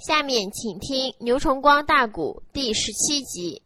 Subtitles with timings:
[0.00, 3.60] 下面请听《牛崇光大鼓》第十七集。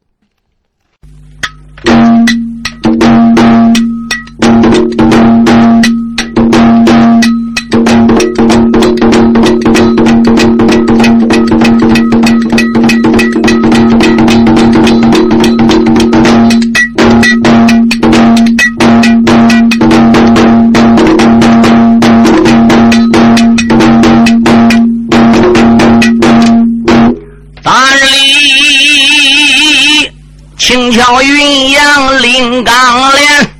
[30.95, 33.51] 叫云阳临钢连，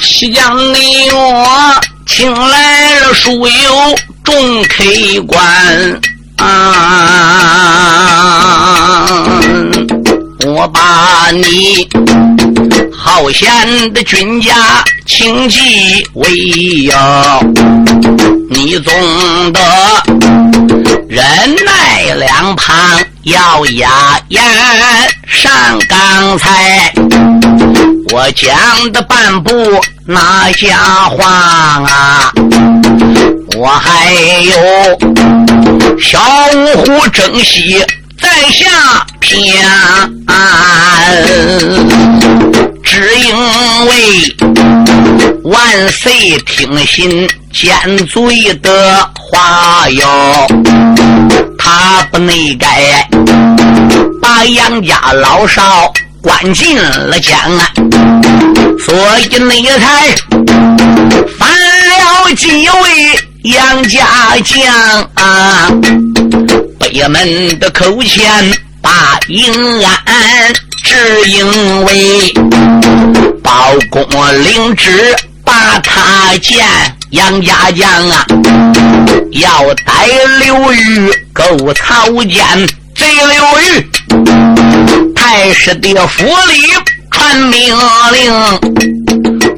[0.00, 1.46] 西江你我
[2.06, 4.82] 请来了书友众客
[5.26, 6.00] 官，
[10.46, 11.86] 我把你
[12.90, 17.42] 好贤的军家请记为要，
[18.48, 18.94] 你总
[19.52, 19.60] 得
[21.06, 21.22] 忍
[21.66, 22.74] 耐两旁。
[23.24, 24.42] 要压言
[25.26, 25.50] 上
[25.88, 26.92] 刚才
[28.12, 28.54] 我讲
[28.92, 29.50] 的半部
[30.06, 30.76] 那家
[31.08, 32.30] 话啊，
[33.56, 34.52] 我还有
[35.98, 36.20] 小
[36.54, 37.82] 五虎正西
[38.20, 39.42] 在下篇，
[42.82, 43.34] 只因
[43.86, 44.36] 为
[45.44, 50.46] 万岁听信奸罪的话哟。
[51.64, 53.08] 他不内改
[54.20, 55.90] 把杨家老少
[56.20, 57.72] 关进了监啊，
[58.84, 58.94] 所
[59.30, 60.14] 以内才
[61.38, 61.48] 反
[61.88, 64.04] 了几位杨家
[64.44, 65.70] 将啊，
[66.78, 69.50] 北门的口前把银
[70.04, 72.34] 安，只因为
[73.42, 74.02] 包公
[74.44, 76.62] 领旨把他见。
[77.10, 78.26] 杨家将啊，
[79.30, 80.08] 要逮
[80.40, 81.42] 刘玉，勾
[81.74, 82.42] 曹奸，
[82.94, 83.90] 贼刘玉。
[85.16, 86.72] 太师的府里
[87.10, 87.76] 传命
[88.12, 88.32] 令，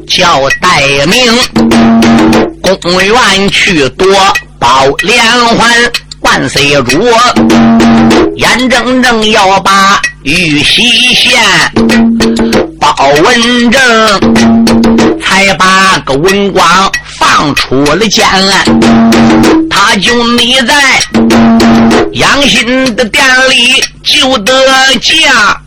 [0.09, 1.33] 叫戴明
[2.81, 4.09] 公园去夺
[4.59, 5.71] 宝连环，
[6.21, 7.07] 万岁主
[8.37, 11.39] 眼睁睁要把玉溪县
[12.95, 13.81] 包文正，
[15.21, 16.65] 才把个文广。
[17.19, 18.25] 放出了监，
[19.71, 20.75] 他就你在
[22.13, 24.53] 杨新的店里就得
[25.01, 25.59] 驾。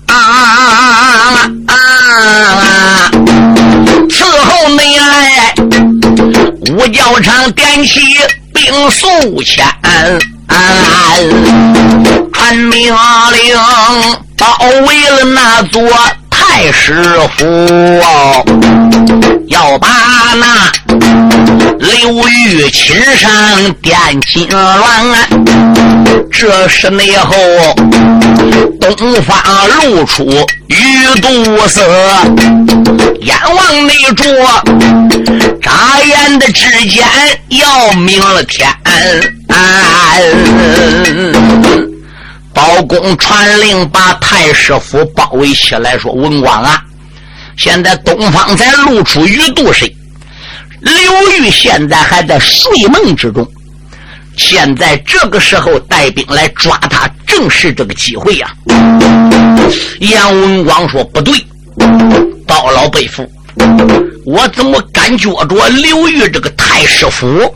[4.10, 5.54] 伺候你来，
[6.72, 8.00] 五教场点起
[8.54, 9.66] 兵速前，
[12.32, 12.94] 传命
[13.34, 13.58] 令
[14.38, 14.46] 包
[14.88, 15.82] 围了那座
[16.52, 17.04] 太师
[17.38, 17.46] 府，
[19.50, 19.88] 要把
[20.36, 20.72] 那。
[21.78, 23.30] 刘玉亲上
[23.84, 25.16] 点金銮，
[26.32, 27.36] 这是内后
[28.98, 29.38] 东方
[29.68, 30.26] 露出
[30.68, 31.82] 玉肚色，
[33.22, 34.26] 眼望内着，
[35.62, 37.06] 眨眼的之间
[37.50, 38.68] 要明了天。
[42.60, 46.84] 包公传令把太师府包围起来，说：“文广啊，
[47.56, 49.86] 现在东方才露出鱼肚色。”
[50.82, 50.94] 刘
[51.38, 53.50] 玉现在还在睡梦之中，
[54.36, 58.52] 现在这个时候带兵来抓他，正是这个机会呀。
[60.02, 61.34] 杨文广说：“不对，
[62.46, 63.26] 包老被俘，
[64.26, 67.56] 我怎么感觉着刘玉这个太师府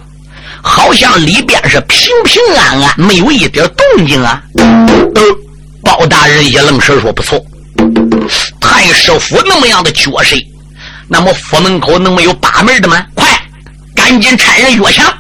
[0.64, 5.22] 好像里边是平平安安，没有一点动静啊？”呃，
[5.84, 7.40] 包大人一愣神说：“不错，
[8.62, 10.36] 太师府那么样的角色。”
[11.10, 13.06] 那么府门口能没有把门的吗？
[13.14, 13.28] 快，
[13.94, 15.14] 赶紧差人越墙！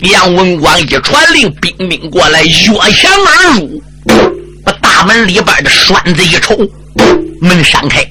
[0.00, 2.48] 杨文广一传令，兵兵过来，越
[2.92, 3.82] 墙而入，
[4.64, 6.56] 把大门里边的栓子一抽，
[7.40, 8.06] 门闪开。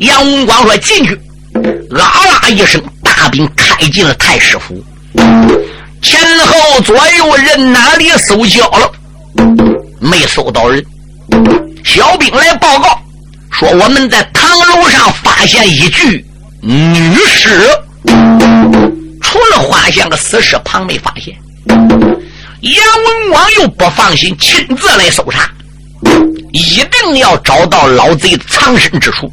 [0.00, 1.14] 杨文广说：“进去！”
[1.54, 4.84] 啊啦一声，大兵开进了太师府。
[6.02, 8.90] 前后左右人哪里搜交了？
[10.00, 10.84] 没搜到人。
[11.84, 12.98] 小兵来报告。
[13.52, 16.24] 说我们在堂楼上发现一具
[16.62, 17.68] 女尸，
[19.20, 21.34] 除了发现个死尸，旁没发现。
[21.66, 25.50] 杨文广又不放心，亲自来搜查，
[26.52, 29.30] 一定要找到老贼藏身之处。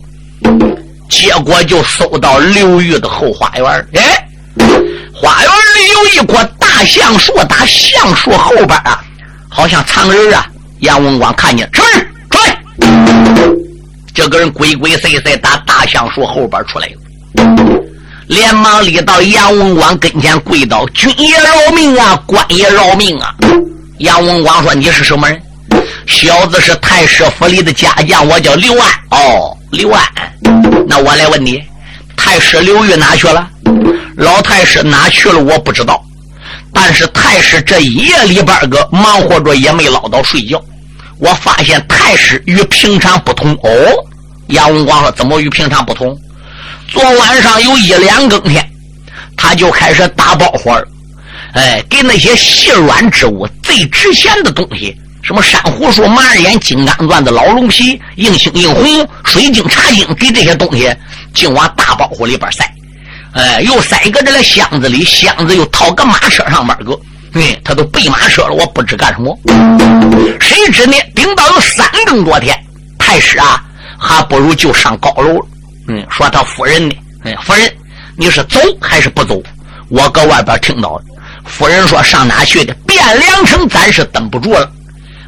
[1.09, 4.27] 结果就搜到刘玉的后花园哎，
[5.19, 9.03] 花园里有一棵大橡树，大橡树后边啊，
[9.49, 10.45] 好像藏人啊。
[10.81, 11.81] 杨文广看见，是
[12.29, 12.55] 出来。
[14.13, 17.83] 这个人鬼鬼祟祟打大橡树后边出来了，
[18.27, 23.33] 连忙立到杨文广跟前跪倒：“君爷饶命啊，官爷饶命啊！”
[23.97, 25.41] 杨文广说：“你是什么人？”
[26.05, 28.89] 小子是太师府里的家将，我叫刘安。
[29.09, 30.03] 哦，刘安，
[30.87, 31.59] 那我来问你，
[32.27, 33.50] 太师刘玉哪去了？
[34.18, 35.39] 老太师哪去了？
[35.39, 36.03] 我不知道。
[36.74, 40.62] 但是太师这一夜里边个忙活着，也没捞到睡觉。
[41.19, 43.53] 我发现太师与平常不同。
[43.63, 43.69] 哦，
[44.47, 46.19] 杨文广说：“怎么与平常不同？”
[46.91, 48.69] 昨晚上有一两更天，
[49.38, 50.85] 他就开始打包火了。
[51.53, 54.94] 哎，给那些细软之物、最值钱的东西。
[55.23, 60.89] 什么珊瑚树、马儿眼、金刚钻的老龙皮、硬星、硬红、水晶、茶晶，给这些东西
[61.33, 62.63] 净往大包袱里边塞，
[63.33, 66.97] 哎，又塞搁这个箱子里，箱子又套个马车上面个，
[67.33, 69.37] 哎，他都备马车了，我不知干什么。
[70.39, 70.95] 谁知呢？
[71.13, 72.57] 顶到有三更多天，
[72.97, 73.61] 太师啊，
[73.97, 75.45] 还不如就上高楼了。
[75.89, 76.95] 嗯，说他夫人呢？
[77.25, 77.69] 哎，夫人，
[78.15, 79.41] 你是走还是不走？
[79.89, 81.03] 我搁外边听到了，
[81.45, 82.73] 夫人说上哪去的？
[82.87, 84.71] 汴梁城暂时等不住了。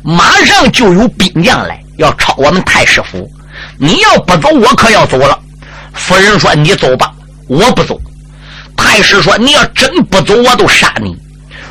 [0.10, 3.30] 马上就有兵将来，要抄我们太师府。
[3.78, 5.38] 你要不走，我可要走了。
[5.94, 7.12] 夫人说：“你走吧，
[7.48, 8.00] 我不走。”
[8.76, 11.16] 太师说：“你要真不走，我都杀你。”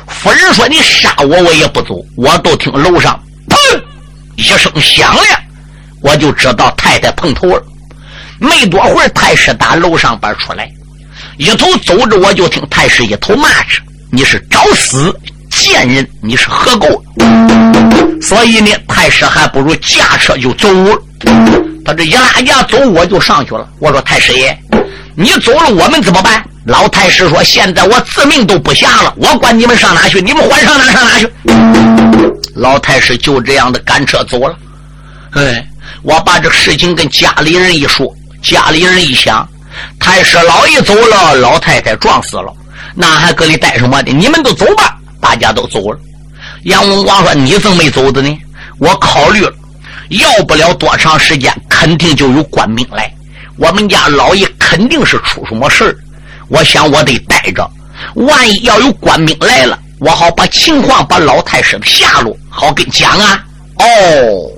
[0.07, 3.81] 夫人说：“你杀我，我也不走。”我都听楼上砰
[4.37, 5.41] 一声响亮，
[6.01, 7.61] 我就知道太太碰头了。
[8.39, 10.71] 没多会儿，太师打楼上边出来，
[11.35, 13.81] 一头走着，我就听太师一头骂着
[14.13, 15.13] ：“你是找死！”
[15.59, 18.21] 贱人，你是喝够了？
[18.21, 20.97] 所以呢，太师还不如驾车就走了。
[21.83, 23.67] 他这一拉架走，我就上去了。
[23.79, 24.57] 我说太师爷，
[25.15, 26.41] 你走了，我们怎么办？
[26.65, 30.21] 老太师说：“现在我自命都不下了，我管你们上哪去？
[30.21, 31.29] 你们还上哪上哪去？”
[32.55, 34.55] 老太师就这样的赶车走了。
[35.31, 35.67] 哎，
[36.03, 39.47] 我把这事情跟家里人一说，家里人一想，
[39.99, 42.53] 太师老爷走了，老太太撞死了，
[42.95, 44.13] 那还搁里待什么的？
[44.13, 44.95] 你们都走吧。
[45.21, 45.99] 大家都走了，
[46.63, 48.37] 杨文广说：“你怎么没走的呢？”
[48.79, 49.53] 我考虑了，
[50.09, 53.11] 要不了多长时间，肯定就有官兵来。
[53.57, 55.95] 我们家老爷肯定是出什么事儿，
[56.47, 57.69] 我想我得待着。
[58.15, 63.43] 万一要有官兵来了，我好把情况、把老太师的下落好跟讲啊。
[63.75, 64.49] 哦，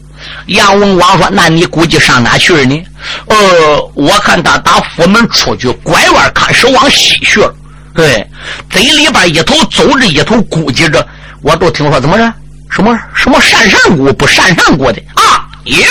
[0.46, 2.80] 杨文广说：“那你估计上哪去了呢？”
[3.26, 7.56] 呃，我看他打府门出去，拐弯看是往西去了。
[7.94, 8.26] 对，
[8.70, 11.06] 嘴里边一头走着，一头估计着，
[11.42, 12.34] 我都听说怎么着？
[12.70, 15.46] 什么什么善善鼓不善善鼓的啊？
[15.66, 15.86] 耶！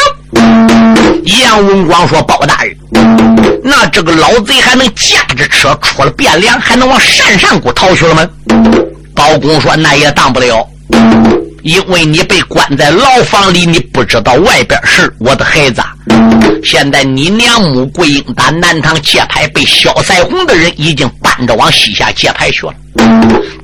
[1.43, 2.75] 杨文广说：“包大人，
[3.63, 8.27] 那这个老贼还能驾着车出了汴梁，还能往善善鼓逃去了吗？”
[9.15, 10.67] 包公说：“那也当不了。”
[11.63, 15.13] 因为你被关在牢房里，你不知道外边事。
[15.19, 15.83] 我的孩子，
[16.65, 22.75] 现在你娘穆桂英打南唐界牌被萧赛红的人已经搬着往西夏界牌去了。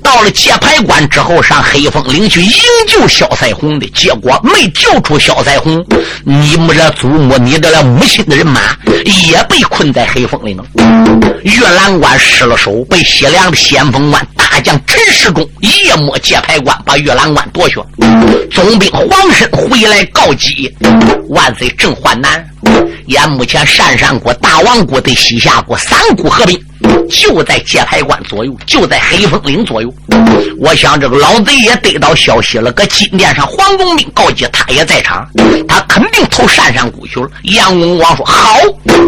[0.03, 2.51] 到了界牌关之后，上黑风岭去营
[2.87, 5.85] 救萧赛红的结果没救出萧赛红，
[6.25, 8.61] 你们这祖母，你的母亲的人马
[9.29, 10.65] 也被困在黑风岭了。
[11.43, 17.75] 玉兰关失了手，被西凉的先锋官大将陈世忠夜摸界牌关，把玉兰关夺去。
[18.50, 20.75] 总兵黄申回来告急，
[21.29, 22.43] 万岁正患难。
[23.08, 26.58] 眼目前单山国、大王国对西夏国三国合并。
[27.11, 29.93] 就在界牌关左右，就在黑风岭左右。
[30.59, 35.28] 我想这个老贼也得到消息了，搁金殿上，黄宗斌告诫他也在场，
[35.69, 37.28] 他肯定投山上谷去了。
[37.42, 38.59] 杨文广说：“好，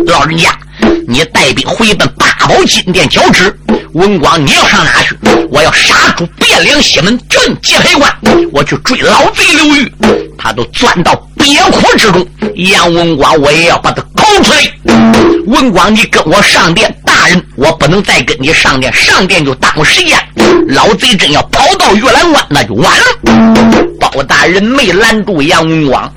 [0.06, 0.50] 老人家，
[1.06, 3.54] 你带兵回奔八宝金殿交旨。
[3.94, 5.16] 文广，你要上哪去？
[5.50, 8.12] 我要杀出汴梁西门镇界黑关，
[8.52, 9.92] 我去追老贼刘玉，
[10.36, 12.26] 他都钻到别窟之中。
[12.56, 14.70] 杨文广，我也要把他搞出来。
[15.46, 20.18] 文广，你跟我上殿。”大人，我不能再跟你上殿，上殿就耽误时间。
[20.68, 23.87] 老贼真要跑到玉兰关，那就完了。
[24.12, 26.12] 包大人没拦住杨文广，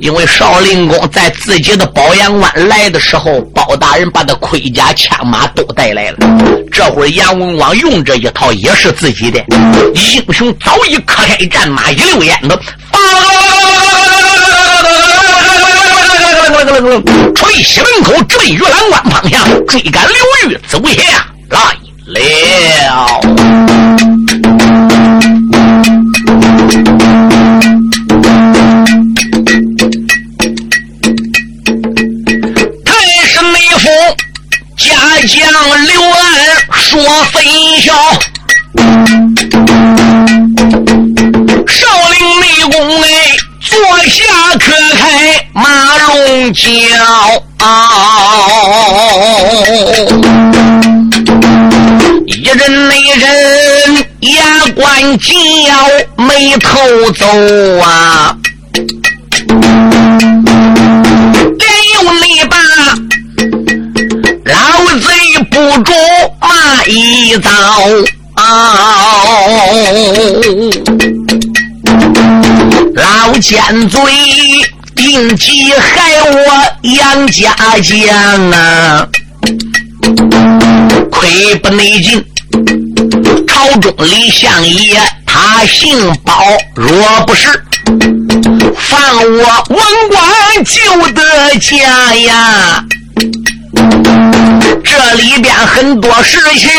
[0.00, 6.16] 因为少林公在自己的保阳关来的时候，包大人把他盔甲、枪马都带来了。
[6.72, 9.44] 这会儿杨文广用这一套也是自己的，
[9.94, 12.58] 英雄早已磕开战马，一溜烟的。
[17.34, 21.24] 吹西门口，直奔玉兰关方向，追赶刘玉走下来了。
[35.26, 35.36] 将
[35.84, 36.16] 刘安
[36.76, 37.00] 说
[37.32, 37.42] 分
[37.80, 37.92] 晓，
[41.66, 43.06] 少林内功哎，
[43.60, 44.22] 坐下
[44.58, 44.64] 可
[44.96, 45.02] 开。
[45.52, 46.68] 马龙叫，
[52.26, 55.72] 一阵那人牙关紧咬，
[56.16, 57.26] 眉头走
[57.80, 58.36] 啊，
[65.44, 65.92] 不住
[66.40, 67.52] 骂一遭
[72.94, 73.98] 老奸贼
[74.96, 79.06] 定计害我杨家将啊！
[81.10, 82.24] 亏不内劲，
[83.46, 86.42] 朝中李相爷他姓包，
[86.74, 87.48] 若不是
[88.76, 89.78] 放我文
[90.10, 91.22] 官就得
[91.60, 92.84] 家呀！
[94.84, 96.70] 这里边很多事情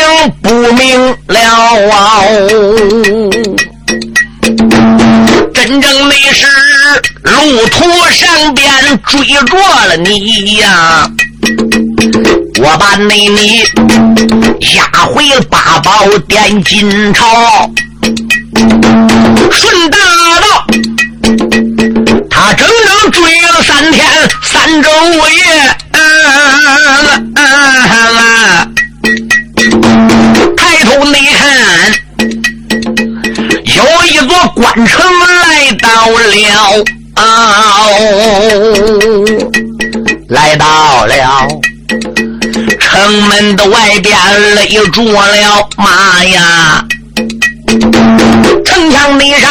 [0.42, 1.40] 不明了
[1.90, 2.22] 啊！
[5.54, 6.46] 真正的是
[7.22, 8.68] 路途上边
[9.06, 11.08] 追着了你呀！
[12.62, 13.62] 我把内你
[14.74, 17.70] 押回八宝殿金朝，
[19.50, 19.98] 顺大
[20.40, 20.66] 道，
[22.28, 24.06] 他整整追了三天
[24.42, 24.88] 三昼
[25.30, 25.42] 夜，
[34.26, 36.84] 座关城来到了，
[40.28, 41.48] 来到了。
[42.78, 44.16] 城门的外边
[44.54, 46.84] 勒住了马呀，
[48.64, 49.50] 城墙内上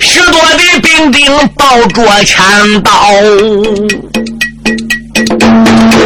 [0.00, 2.92] 许多的兵丁抱着枪刀，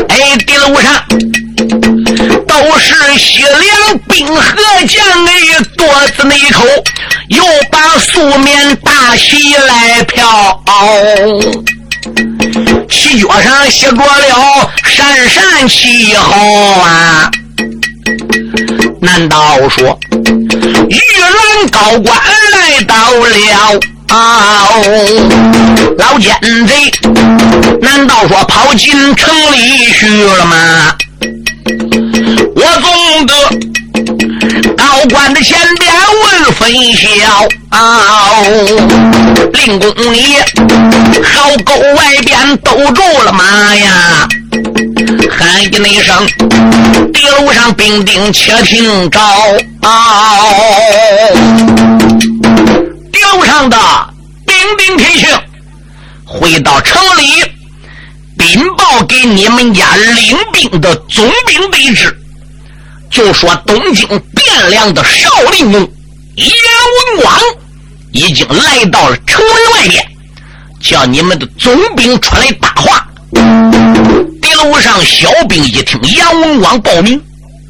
[0.09, 1.05] 哎，地路上
[2.53, 4.43] 都是西凉兵和
[4.87, 6.67] 将，哎，多子内口
[7.29, 10.63] 又把素面大旗来飘。
[12.91, 16.37] 旗脚上写着了“闪闪旗号”
[16.85, 17.31] 啊！
[19.01, 19.99] 难道说
[20.91, 22.21] 玉兰高官
[22.53, 23.81] 来到了？
[24.09, 26.93] 啊哦老奸贼，
[27.81, 30.95] 难道说跑进城里去了吗？
[32.65, 33.35] 我总得
[34.77, 35.93] 高官的前边
[36.23, 37.09] 问分晓。
[39.53, 40.37] 令公你
[41.25, 44.29] 好沟外边兜住了马呀！
[45.31, 46.27] 喊一那声，
[47.13, 49.19] 地路上兵丁且听着。
[53.13, 53.77] 地路上的
[54.47, 55.29] 兵丁听清，
[56.25, 57.43] 回到城里
[58.39, 62.17] 禀报给你们家领兵的总兵得知，
[63.13, 65.81] 就说东京汴梁的少林公
[66.35, 66.47] 杨
[67.15, 67.41] 文广。
[68.13, 70.07] 已经来到了城门外面，
[70.81, 73.07] 叫你们的总兵出来搭话。
[73.33, 77.19] 地路上小兵一听杨文广报名，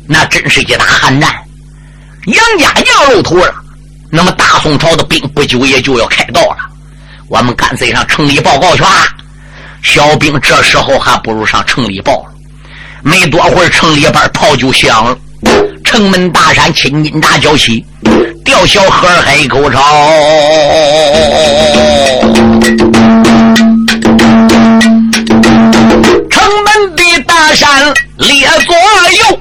[0.08, 1.32] 那真是一大寒战。
[2.26, 3.54] 杨家将露头了，
[4.10, 6.56] 那么大宋朝的兵不久也就要开到了。
[7.28, 9.14] 我们干脆上城里报告去吧。
[9.82, 12.34] 小兵这时候还不如上城里报了。
[13.02, 15.16] 没多会儿，城里边炮就响了，
[15.84, 17.84] 城门大山青筋大脚起。
[18.44, 19.80] 吊小河海口潮，
[26.28, 28.74] 城门的大山列左
[29.20, 29.40] 右，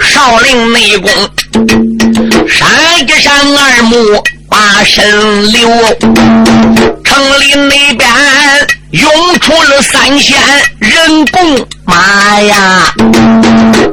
[0.00, 1.08] 少林内功，
[2.48, 2.68] 山
[3.06, 3.96] 一山二目
[4.48, 5.68] 把身留，
[7.04, 8.08] 城里那边
[8.90, 10.38] 涌出了三千
[10.78, 12.94] 人共马呀，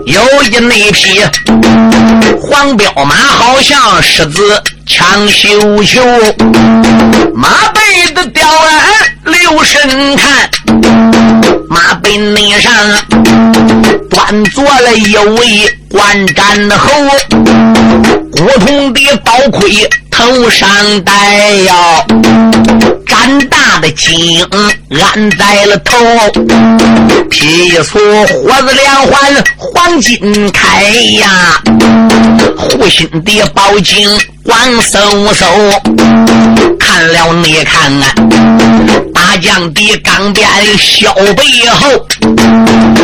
[0.06, 1.22] 有一那匹。
[2.42, 6.02] 黄骠马好像狮子抢绣球，
[7.34, 8.84] 马背的吊鞍
[9.26, 10.50] 留神看，
[11.68, 12.72] 马背那上
[14.10, 16.90] 端坐了一位观战侯，
[18.36, 20.68] 古铜的刀盔头上
[21.04, 21.14] 戴
[21.66, 22.06] 呀。
[23.08, 25.96] 胆大的金安在了头，
[27.30, 30.20] 披束火子两环黄金
[30.52, 31.60] 铠呀，
[32.58, 34.08] 护心的宝镜
[34.44, 35.48] 光嗖嗖，
[36.78, 37.92] 看了你看
[39.14, 42.08] 啊，大将的钢鞭削背后，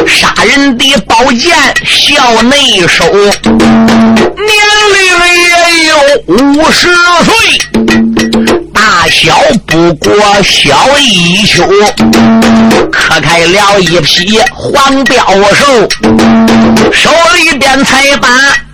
[0.07, 1.53] 杀人的宝剑
[1.85, 3.35] 笑内收，年
[4.93, 4.95] 龄
[5.35, 5.97] 也有
[6.27, 6.87] 五十
[7.25, 7.35] 岁。
[8.73, 10.09] 大小不过
[10.41, 11.67] 小一秋，
[12.93, 15.89] 磕开了一匹黄标兽，
[16.93, 18.29] 手里边才把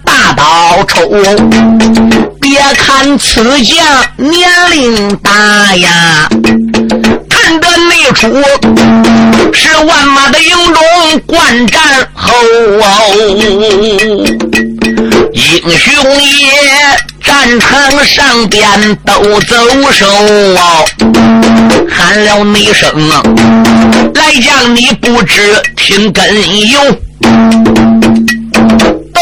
[0.06, 1.10] 大刀抽。
[2.40, 3.84] 别看此将
[4.16, 6.30] 年龄大呀，
[7.60, 8.28] 的内出
[9.54, 12.34] 是万马的营中观战侯。
[15.34, 16.52] 英雄也
[17.24, 19.56] 战场上边都走
[19.92, 20.06] 手，
[21.90, 22.90] 喊了你声，
[24.14, 26.24] 来将你不知听根
[26.70, 26.80] 由。
[29.14, 29.22] 对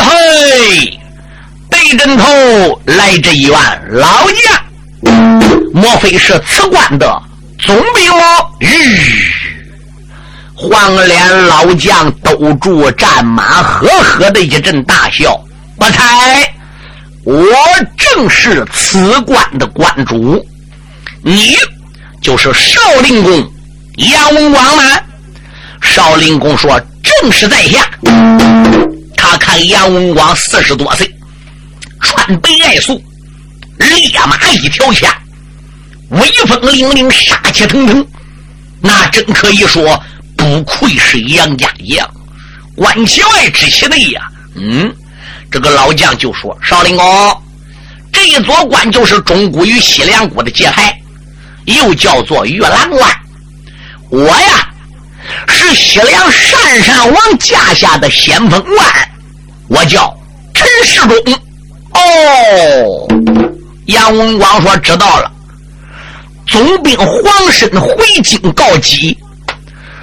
[0.00, 0.98] 嘿，
[1.70, 3.58] 对阵头来这一员
[3.90, 4.54] 老将，
[5.72, 7.22] 莫非是此关的
[7.58, 8.24] 总兵吗？
[8.60, 8.68] 日。
[10.54, 15.38] 黄脸老将兜住战马，呵呵的一阵大笑。
[15.78, 16.50] 不才，
[17.24, 17.44] 我
[17.98, 20.42] 正是此关的关主，
[21.22, 21.56] 你
[22.22, 23.52] 就是少林公
[23.96, 24.82] 杨文广吗？
[25.82, 27.86] 少林公说：“正是在下。”
[29.14, 31.06] 他看杨文广四十多岁，
[32.00, 32.98] 穿白爱素，
[33.78, 35.12] 烈马一条枪，
[36.10, 38.06] 威风凛凛，杀气腾腾，
[38.80, 40.02] 那真可以说。
[40.38, 42.08] 不愧是杨家将，
[42.76, 44.28] 关其外之其内呀。
[44.54, 44.94] 嗯，
[45.50, 47.42] 这个老将就说：“少林公，
[48.12, 50.94] 这一座关就是中谷与西凉谷的界牌，
[51.64, 53.10] 又叫做月兰关。
[54.10, 54.70] 我呀，
[55.48, 59.10] 是西凉单善王家下的先锋官，
[59.68, 60.14] 我叫
[60.54, 61.34] 陈世忠。”
[61.94, 63.08] 哦，
[63.86, 65.30] 杨文广说：“知道了。”
[66.46, 69.16] 总兵黄申回京告急。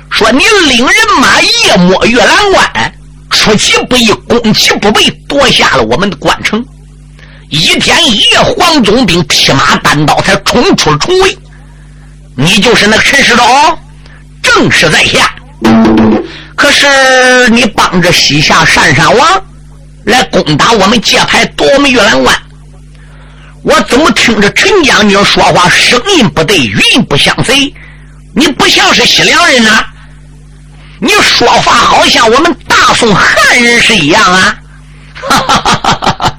[0.09, 2.93] 说你领人马夜摸月兰关，
[3.29, 6.63] 出其不意，攻其不备，夺下了我们的关城。
[7.49, 11.37] 一天一夜，黄总兵披马单刀才冲出重围。
[12.35, 13.45] 你就是那个陈世忠，
[14.41, 15.33] 正是在下。
[16.55, 19.43] 可是你帮着西夏单山王
[20.03, 22.35] 来攻打我们界牌，夺我们月兰关。
[23.63, 27.73] 我怎么听着陈将军说话声音不对，语音不相随？
[28.35, 29.85] 你不像是西凉人呐？
[30.99, 34.55] 你说话好像我们大宋汉人是一样啊！
[35.15, 36.37] 哈哈哈哈哈！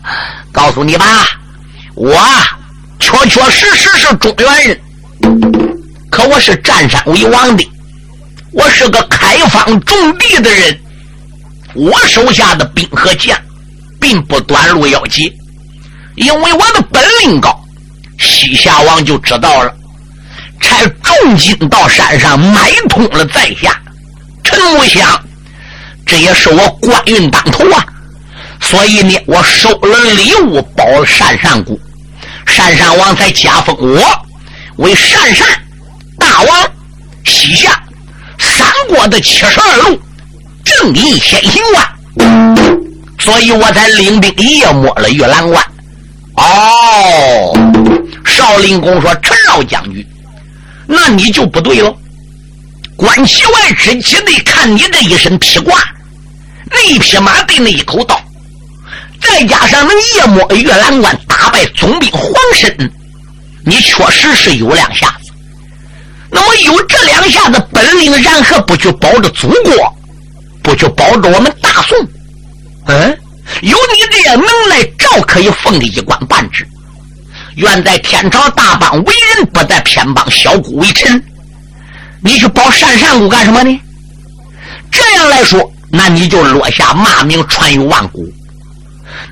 [0.53, 1.07] 告诉你吧，
[1.95, 2.19] 我
[2.99, 4.81] 确确实实是中原人，
[6.11, 7.67] 可我是占山为王的，
[8.53, 10.81] 我是个开荒种地的人。
[11.75, 13.39] 我手下的兵和将，
[14.01, 15.33] 并不短路要紧，
[16.17, 17.61] 因为我的本领高。
[18.19, 19.75] 西夏王就知道了，
[20.61, 23.79] 差重金到山上买通了在下。
[24.43, 25.21] 陈木想，
[26.07, 27.85] 这也是我官运当头啊，
[28.61, 31.81] 所以呢，我收了礼物，保了鄯善谷，
[32.47, 34.01] 鄯善王才加封我
[34.77, 35.47] 为善善
[36.19, 36.71] 大王，
[37.25, 37.83] 西夏
[38.39, 40.01] 三国的七十二路
[40.65, 41.63] 正义先行
[42.17, 42.57] 官，
[43.19, 45.65] 所以我才领兵夜摸了玉兰关。
[46.37, 47.57] 哦，
[48.25, 50.05] 少林公说陈老将军，
[50.87, 51.95] 那你就不对了。
[52.97, 55.79] 关其外之其内，看你这一身披挂，
[56.71, 58.21] 那一匹马对那一口刀，
[59.21, 62.93] 再加上能夜摸月兰关，打败总兵黄申，
[63.65, 65.33] 你确实是有两下子。
[66.31, 69.97] 那么有这两下子本领，然何不去保着祖国，
[70.63, 71.97] 不去保着我们大宋？
[72.87, 73.19] 嗯，
[73.63, 76.67] 有你这样能耐，照可以奉一官半职。
[77.57, 81.23] 愿在天朝大邦为人，不在偏邦小国为臣。
[82.21, 83.81] 你去保鄯善谷干什么呢？
[84.91, 88.27] 这样来说，那你就落下骂名，传于万古。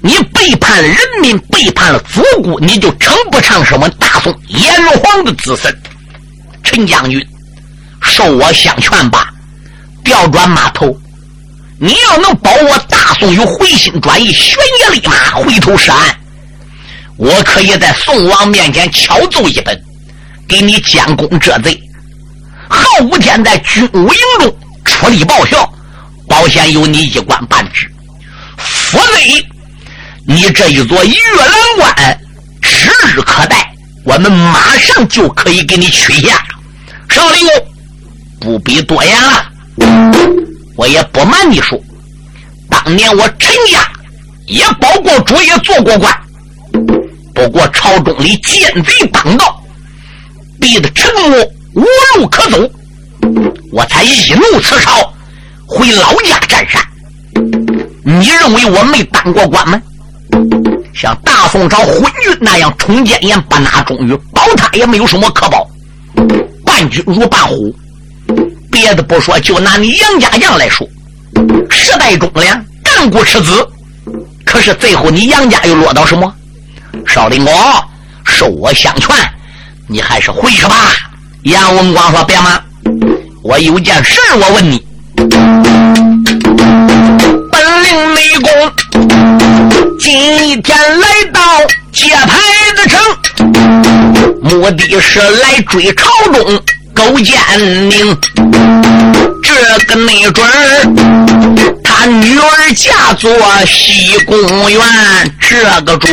[0.01, 5.75] 你背叛了人民，背叛了祖国，你就称不上什么大宋炎黄的子孙。
[6.63, 7.25] 陈将军，
[8.01, 9.33] 受我相劝吧，
[10.05, 10.97] 调转马头。
[11.83, 16.15] 你要能保我大宋有回心转意，悬崖勒马，回头是岸，
[17.17, 19.77] 我可以在宋王面前敲奏一本，
[20.47, 21.77] 给你监工这罪。
[22.69, 25.69] 后五天在军务营中出力报效，
[26.29, 27.91] 保险有你一官半职。
[28.57, 29.17] 否则，
[30.29, 32.21] 你这一座月兰关
[32.61, 33.69] 指日可待，
[34.05, 36.41] 我们马上就可以给你取下。
[37.09, 37.45] 少林，
[38.39, 40.42] 不必多言了。
[40.77, 41.79] 我也不瞒你说，
[42.69, 43.87] 当年我陈家
[44.47, 46.19] 也保过主，也做过官，
[47.35, 49.63] 不过朝中里奸贼当道，
[50.61, 51.53] 逼得陈母。
[51.75, 51.87] 无
[52.19, 52.71] 路可走，
[53.73, 55.11] 我才一怒辞朝，
[55.67, 56.83] 回老家占山。
[58.05, 59.81] 你认为我没当过官吗？
[60.95, 65.67] 像大宋朝昏君那样冲奸言不拿忠于，保他也没有什么可保。
[66.63, 67.75] 伴君如伴虎，
[68.73, 70.89] 别的不说，就拿你杨家将来说，
[71.71, 73.69] 世代忠良，干过赤子。
[74.47, 76.35] 可是最后你杨家又落到什么？
[77.07, 77.55] 少林公，
[78.25, 79.15] 受我相劝，
[79.87, 80.97] 你还是回去吧。
[81.43, 82.61] 杨文广说：“别忙，
[83.43, 84.83] 我有件事我问你。
[87.53, 88.73] 本领内功
[89.99, 91.41] 今天来到
[91.93, 92.39] 接牌
[92.77, 92.99] 子城，
[94.43, 96.63] 目的是来追朝中
[96.95, 97.37] 勾践
[97.91, 98.17] 宁。
[99.43, 99.51] 这
[99.87, 100.51] 个没准儿，
[101.83, 103.31] 他女儿嫁作
[103.67, 104.37] 西宫
[104.71, 104.81] 院，
[105.41, 106.09] 这个主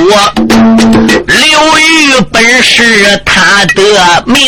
[1.27, 4.41] 刘玉本是他的名，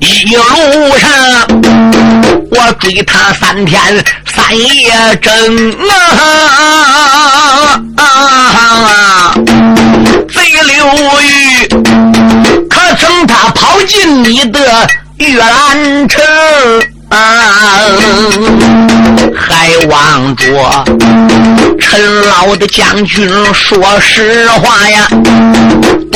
[0.00, 0.42] 一路
[0.98, 1.10] 上
[2.50, 3.80] 我追他三天
[4.26, 5.32] 三夜整
[7.96, 9.32] 啊！
[10.32, 10.76] 贼刘
[11.20, 11.68] 玉，
[12.68, 14.88] 可曾他跑进你的
[15.18, 16.22] 玉兰城？
[17.08, 17.18] 啊！
[19.36, 20.44] 还望着
[21.80, 25.08] 陈老的将军说实话呀，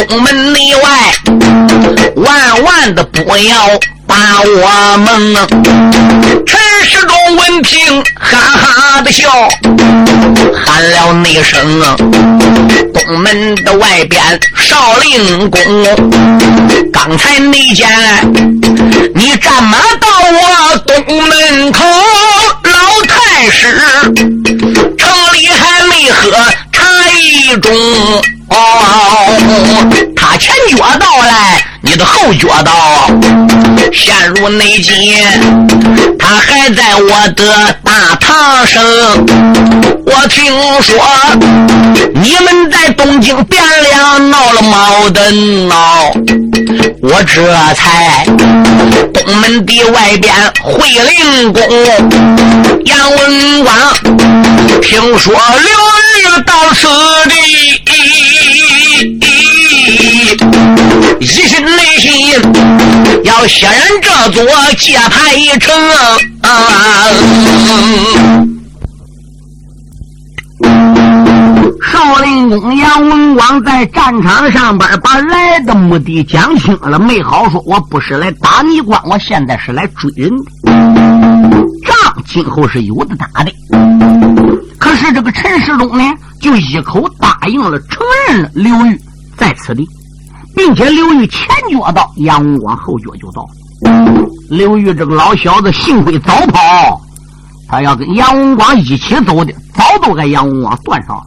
[0.08, 0.82] 东门内外
[2.16, 3.68] 万万的不要
[4.44, 5.34] 我蒙。
[6.46, 9.30] 陈世忠闻听，哈哈的笑，
[10.64, 11.80] 喊了那声
[12.92, 14.22] ：“东门的外边
[14.56, 15.60] 少林宫，
[16.92, 17.88] 刚才那见
[19.14, 21.84] 你战马到我东门口，
[22.64, 23.80] 老太师
[24.98, 26.30] 城里还没喝
[26.72, 26.84] 茶
[27.18, 27.68] 一盅。”，
[30.40, 33.06] 前脚到来，你的后脚到，
[33.92, 34.90] 陷入内急。
[36.18, 38.82] 他还在我的大堂上，
[40.06, 40.50] 我听
[40.80, 40.96] 说
[42.14, 46.10] 你们在东京汴梁闹了矛盾闹，
[47.02, 48.24] 我这才
[49.12, 51.62] 东门的外边会灵宫，
[52.86, 53.76] 杨文广
[54.80, 55.70] 听说刘
[56.16, 58.09] 裕到此地。
[61.20, 62.10] 一心内心
[63.24, 64.42] 要先人这座
[64.78, 65.74] 界牌城
[66.40, 66.50] 啊！
[71.92, 80.50] 少林公杨文广在战场上边把来的目的讲清了，没好说，我不是来打你关，我现在是来追人的，
[81.84, 83.52] 仗今后是有的打的。
[84.78, 86.02] 可是这个陈世忠呢？
[86.40, 88.98] 就一口答应了，承认了刘裕
[89.36, 89.86] 在此地，
[90.54, 93.44] 并且刘玉前脚到，杨文广后脚就到。
[94.48, 97.00] 刘玉这个老小子幸亏早跑，
[97.68, 101.22] 他要跟杨文广一起走的，早都给杨文广断上了。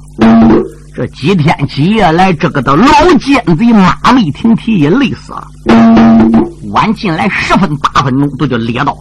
[0.95, 2.87] 这几天几夜来，这个的老
[3.19, 5.47] 奸贼马没停蹄也累死了。
[6.71, 8.99] 晚进来十分八分钟，都就咧到了。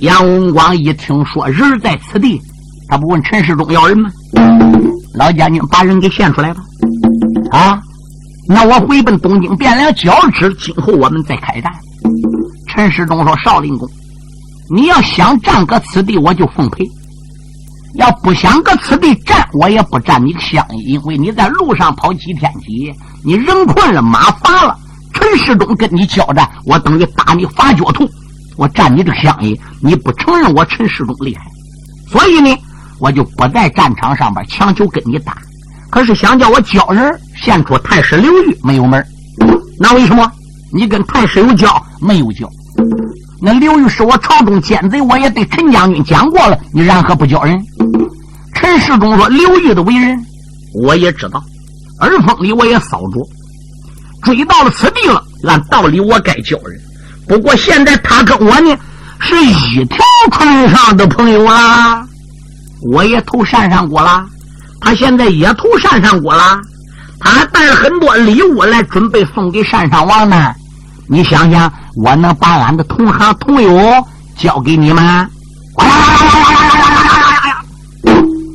[0.00, 2.40] 杨文广一听说人在此地。
[2.88, 4.10] 他不问陈世忠要人吗？
[5.14, 6.62] 老将军把人给献出来吧。
[7.50, 7.80] 啊，
[8.48, 11.72] 那我回奔东京汴梁交旨，今后我们再开战。
[12.68, 13.88] 陈世忠说：“少林公，
[14.70, 16.84] 你要想战搁此地，我就奉陪；
[17.94, 24.76] 要不想搁此地战，我也不占你相依，因为你在路上跑几天几夜，你人困了，马乏了。
[25.14, 28.08] 陈世忠跟你交战，我等于打你发脚痛。
[28.56, 31.44] 我占你这个相依，你不承认我陈世忠厉害，
[32.10, 32.54] 所以呢。”
[33.00, 35.36] 我就不在战场上边强求跟你打，
[35.90, 39.04] 可是想叫我教人献出太师刘裕没有门
[39.78, 40.30] 那为什么？
[40.72, 42.48] 你跟太师有交没有交？
[43.40, 47.60] 那刘裕是我朝中奸贼，我也对陈将军讲过了，你然何不教人？
[48.54, 50.16] 陈世忠说：“刘裕的为人
[50.84, 51.42] 我也知道，
[52.00, 53.20] 耳风里我也扫着，
[54.22, 56.80] 追到了此地了，按道理我该教人。
[57.26, 58.76] 不过现在他跟我呢
[59.20, 59.98] 是一条
[60.30, 62.06] 船上的朋友啊。”
[62.92, 64.24] 我也投山上过了，
[64.80, 66.60] 他现在也投山上过了，
[67.24, 70.52] 他带了很多礼物来准备送给山上王呢。
[71.08, 74.04] 你想想，我能把俺的同行同友
[74.36, 75.30] 交给你们？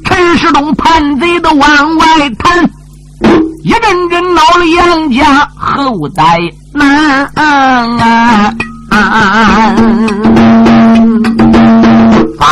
[0.05, 2.05] 陈世忠叛贼的往外
[2.39, 2.69] 谈，
[3.63, 6.39] 一阵阵闹了杨家后代
[6.73, 6.87] 难。
[6.87, 8.05] 啊啊啊
[8.89, 8.89] 啊啊！
[8.89, 9.33] 啊啊啊
[12.39, 12.45] 啊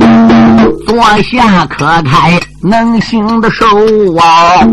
[0.00, 0.07] 啊
[0.88, 3.66] 坐下可开能行的手
[4.18, 4.64] 啊！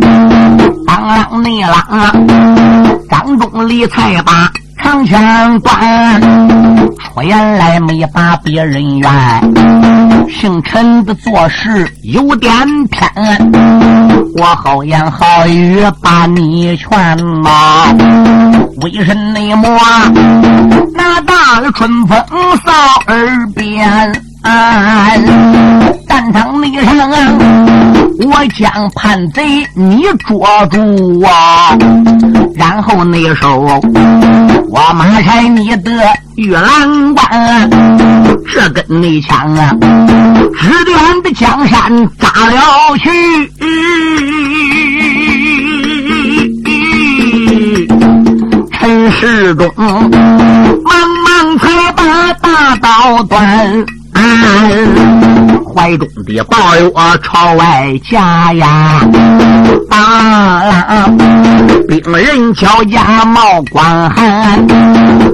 [0.88, 4.50] 当啷内啷，张忠理才把
[4.82, 6.22] 长枪端，
[7.02, 9.12] 出言来没把别人怨。
[10.30, 12.50] 姓陈的做事有点
[12.88, 13.52] 偏，
[14.38, 16.90] 我好言好语把你劝
[17.44, 17.94] 嘛。
[18.82, 19.14] 为什
[19.58, 19.76] 么
[20.94, 22.18] 那大的春风
[22.66, 22.72] 扫
[23.08, 24.14] 耳边？
[26.26, 27.08] 战场内上，
[28.20, 29.44] 我将叛贼
[29.76, 31.78] 你捉住啊！
[32.56, 33.80] 然后那时候，
[34.70, 35.92] 我马拆你的
[36.36, 37.70] 玉兰关，
[38.52, 39.72] 这根内枪啊，
[40.58, 43.52] 指点的江山扎了去。
[48.72, 50.10] 陈世忠忙
[51.24, 53.86] 忙才把大刀断。
[55.76, 56.90] 怀中的抱有
[57.22, 59.02] 朝外家呀，
[59.90, 61.06] 啊！
[61.88, 64.66] 病人交加冒光寒，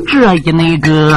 [0.08, 1.15] 这一那个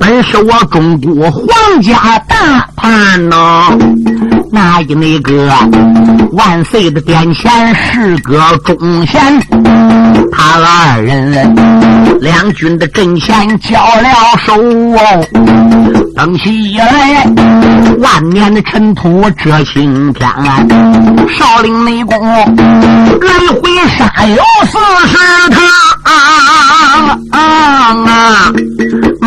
[0.00, 1.46] 本是我中国皇
[1.80, 3.68] 家大盘呐，
[4.54, 5.52] 那一那个
[6.30, 9.20] 万岁的殿前是个忠贤，
[10.30, 11.54] 他二人
[12.20, 14.08] 两军的阵前交了
[14.46, 15.26] 手哦，
[16.14, 17.24] 等起来
[17.98, 20.30] 万年的尘土遮青天，
[21.36, 24.36] 少林内功来回杀有
[24.66, 25.18] 四十
[25.50, 25.58] 趟
[27.32, 28.52] 啊，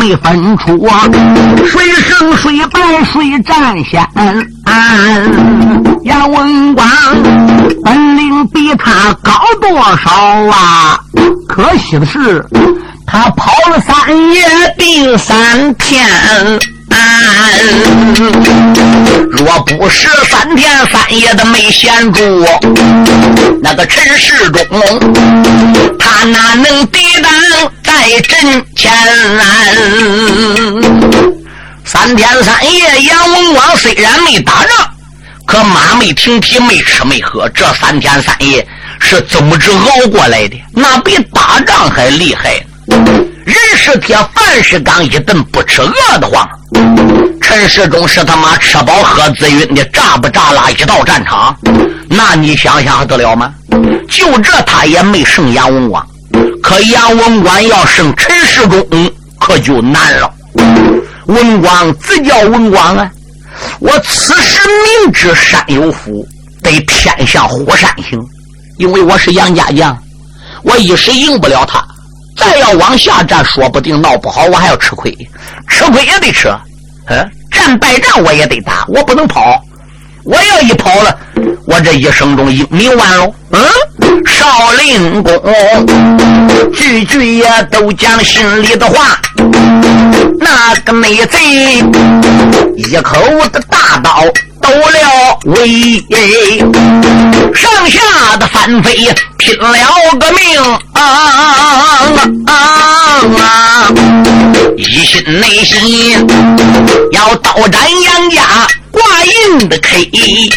[0.08, 0.88] 一分出
[1.66, 4.02] 谁胜谁败谁占先。
[6.04, 6.88] 杨文广
[7.84, 10.10] 本领比他高多少
[10.50, 10.98] 啊？
[11.46, 12.42] 可惜的是，
[13.06, 14.42] 他跑了三夜
[14.78, 16.08] 第三天。
[19.30, 22.44] 若不是三天三夜的没闲住，
[23.62, 24.66] 那个陈世忠
[25.98, 27.30] 他哪能抵挡
[27.82, 28.90] 在阵前？
[31.84, 34.90] 三天三夜，杨文广虽然没打仗，
[35.46, 38.66] 可马没停蹄，没吃没喝，这三天三夜
[39.00, 40.60] 是怎么着熬过来的？
[40.72, 42.60] 那比打仗还厉害！
[43.44, 46.46] 人是铁，饭是钢，一顿不吃饿得慌。
[47.40, 51.56] 陈世忠是他妈吃饱喝滋晕的，炸不炸拉一到战场，
[52.08, 53.52] 那你想想得了吗？
[54.08, 56.06] 就这他也没胜杨文广，
[56.62, 60.30] 可杨文广要胜陈世忠，可就难了。
[61.26, 63.10] 文广自叫文广啊，
[63.80, 64.60] 我此时
[65.02, 66.26] 明知山有虎，
[66.62, 68.20] 得偏向虎山行，
[68.78, 69.96] 因为我是杨家将，
[70.62, 71.84] 我一时赢不了他。
[72.38, 75.12] 再要往下战，说不定闹不好，我还要吃亏，
[75.66, 76.48] 吃亏也得吃。
[77.08, 79.60] 嗯，战败仗我也得打，我不能跑。
[80.24, 81.18] 我要一跑了，
[81.66, 83.34] 我这一生中英名完喽。
[83.50, 83.60] 嗯，
[84.26, 85.32] 少林公
[86.72, 89.18] 句句也都讲心里的话。
[90.38, 91.38] 那个美贼
[92.76, 93.16] 一口
[93.52, 94.24] 的大刀。
[95.48, 95.60] 斗了
[96.10, 96.58] 威，
[97.54, 98.94] 上下的翻飞
[99.38, 99.72] 拼了
[100.20, 100.60] 个命
[100.92, 101.02] 啊
[102.46, 102.52] 啊
[103.32, 103.88] 啊！
[104.76, 106.26] 一心内心
[107.12, 108.42] 要刀斩杨家
[108.90, 110.50] 挂印的 K，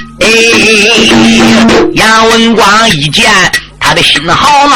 [1.93, 3.31] 杨文广一见。
[3.81, 4.75] 他的心好恼，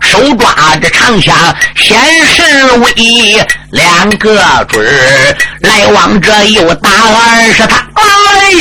[0.00, 1.34] 手抓着长枪，
[1.74, 2.42] 显示
[2.76, 4.38] 威，两个
[4.68, 7.84] 准儿来往着又打二十趟。
[7.94, 8.52] 哎，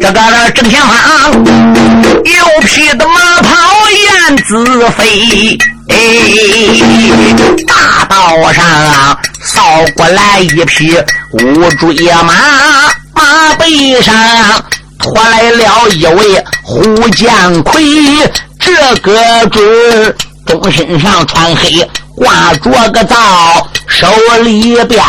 [0.00, 1.32] 这个正前方
[2.24, 3.50] 有匹的马跑
[3.90, 5.96] 燕子飞，哎，
[7.66, 8.64] 大道上
[9.42, 9.60] 扫
[9.96, 10.96] 过来一匹
[11.32, 12.34] 乌骓马，
[13.12, 14.14] 马背上
[14.98, 17.82] 驮来了一位虎将魁。
[18.64, 23.16] 这个准中身上穿黑，挂着个皂，
[23.88, 24.06] 手
[24.42, 25.02] 里边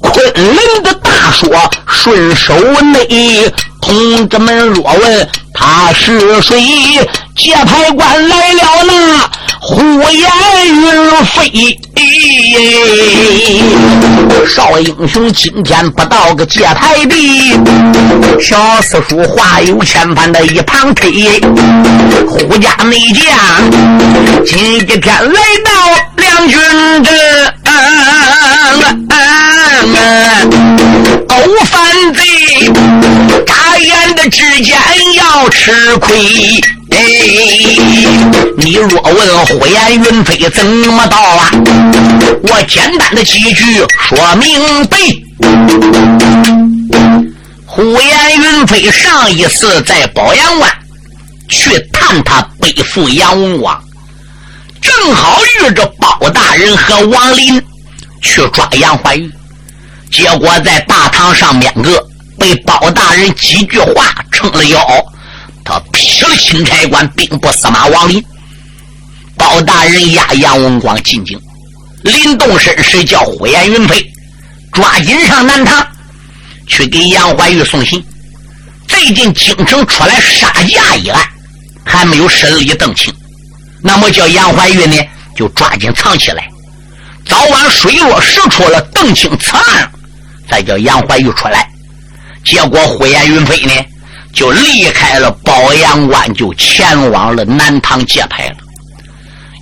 [0.00, 1.48] 昆仑的大锁
[1.86, 3.52] 顺手内。
[3.80, 6.56] 同志们若问他是谁，
[7.36, 9.30] 接牌官来了啦
[9.66, 10.30] 呼延
[10.74, 10.84] 云
[11.24, 11.80] 飞。
[14.46, 17.52] 少英雄今天不到个界台地，
[18.38, 21.40] 小四叔话有千般的一旁推。
[22.28, 23.24] 呼家内将
[24.44, 25.70] 今天来到
[26.16, 26.60] 两军
[27.02, 27.14] 阵。
[31.26, 32.20] 勾反贼，
[33.46, 34.76] 眨眼的之间
[35.14, 36.14] 要吃亏。
[36.96, 37.00] 哎，
[38.56, 41.50] 你若问呼延云飞怎么到啊？
[42.44, 43.64] 我简单的几句
[43.98, 44.98] 说明白。
[47.66, 50.70] 呼延云飞上一次在宝阳关
[51.48, 53.82] 去探他背父杨文广，
[54.80, 57.60] 正好遇着包大人和王林。
[58.22, 59.30] 去抓杨怀玉，
[60.10, 62.02] 结果在大堂上面个
[62.38, 64.80] 被包大人几句话撑了腰，
[65.64, 68.22] 他劈了钦差官兵部司马王林。
[69.36, 71.38] 包大人押杨文广进京，
[72.02, 74.04] 临动身时叫呼延云飞
[74.72, 75.84] 抓紧上南唐
[76.68, 78.02] 去给杨怀玉送信。
[78.86, 81.20] 最近京城出来杀价一案，
[81.84, 83.12] 还没有审理邓清，
[83.82, 84.96] 那么叫杨怀玉呢
[85.34, 86.46] 就抓紧藏起来。
[87.26, 89.90] 早晚水落石出了，邓清此案
[90.48, 91.68] 带叫杨怀玉出来。
[92.44, 93.72] 结果呼延云飞呢，
[94.34, 98.56] 就离开了宝阳关，就前往了南唐界牌了。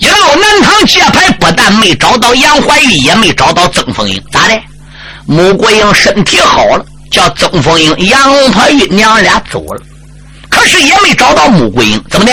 [0.01, 4.61] 一到南唐界牌，不但没找到杨怀玉，也没找到曾凤英，咋的？
[5.27, 9.83] 穆桂英身体好了，叫曾凤英、杨怀玉娘俩走了，
[10.49, 12.33] 可是也没找到穆桂英，怎么的？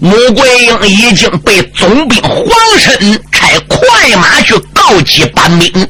[0.00, 5.88] 穆桂英已经被总兵黄申差快马去告急搬兵。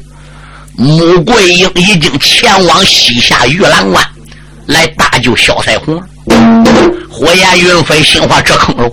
[0.75, 4.05] 穆桂英已经前往西夏玉兰关
[4.67, 6.01] 来搭救萧彩虹了。
[7.09, 8.91] 火焰云飞心话这坑喽！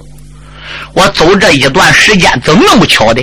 [0.94, 3.22] 我走这一段时间，怎么那么巧的？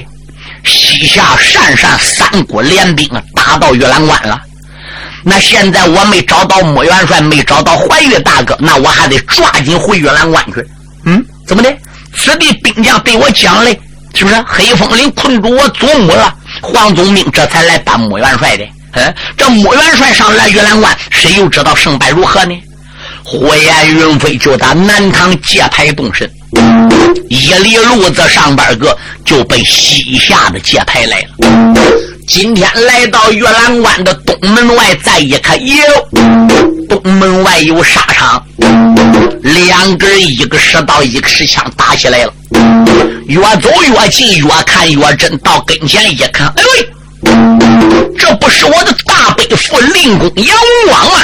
[0.64, 4.40] 西夏鄯善三国联兵打到玉兰关了。
[5.24, 10.64] 那现在我没找到穆元帅，没找到怀玉大哥，那我还得抓紧回玉兰关去。
[11.06, 11.74] 嗯，怎么的？
[12.14, 13.80] 此地兵将对我讲嘞，
[14.14, 14.36] 是不是？
[14.46, 16.36] 黑风岭困住我祖母了。
[16.62, 22.56] 黄宗兵这才来当穆元帅的，哎，这穆元帅上来玉兰关，谁又知道胜败如何呢？
[23.24, 26.30] 火焰云飞就打南唐界牌动身，
[27.30, 31.28] 一里路子上边个就被西夏的界牌来了。
[32.28, 35.76] 今天来到玉兰关的东门外，再一看，哟，
[36.90, 38.44] 东门外有沙场，
[39.42, 42.34] 两个人一个石刀，一个石枪打起来了。
[43.28, 45.38] 越走越近，越看越真。
[45.40, 46.90] 到跟前一看，哎喂，
[48.18, 50.58] 这不是我的大背父令公杨
[50.88, 51.20] 光吗？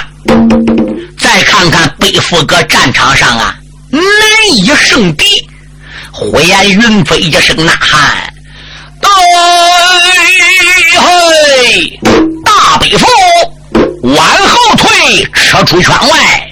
[1.17, 3.55] 再看看背负搁战场上啊，
[3.91, 4.01] 难
[4.51, 5.47] 以胜敌。
[6.11, 8.33] 火焰云飞一声呐喊
[9.01, 9.09] ：“对
[10.99, 11.99] 嘿，
[12.43, 13.07] 大背父，
[14.01, 16.51] 往后退，撤出圈外，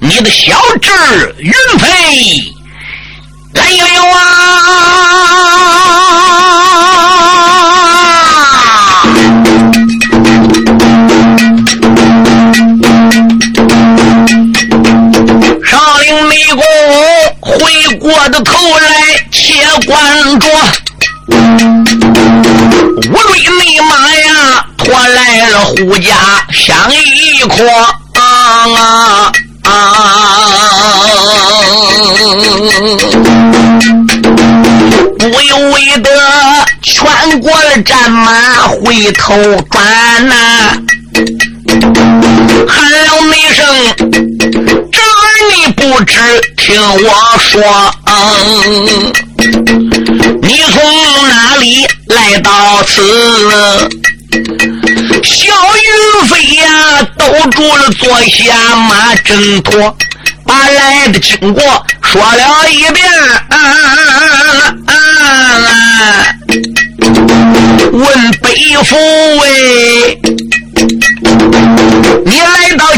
[0.00, 0.90] 你的小侄
[1.38, 2.42] 云飞。”
[3.54, 5.85] 来了啊！
[17.94, 20.48] 过的头来，且关着
[22.96, 26.14] 五瑞内马呀，拖来了胡家
[26.52, 27.66] 相一筐
[28.74, 29.32] 啊！
[35.18, 36.10] 不由为得
[36.82, 39.34] 全国的战马回头
[39.70, 40.34] 转呐，
[42.68, 43.64] 喊了一声：“，
[45.88, 46.18] 不知
[46.56, 47.62] 听我说，
[48.06, 49.12] 嗯
[50.42, 50.82] 你从
[51.28, 53.00] 哪里来到此？”
[55.22, 55.46] 小
[55.76, 59.96] 云飞呀，兜住了坐下马挣脱。
[60.44, 61.62] 把来的经过
[62.02, 63.08] 说了一遍，
[67.92, 68.96] 问北府
[69.38, 70.15] 喂，